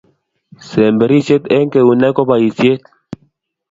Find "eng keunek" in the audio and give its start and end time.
1.55-2.13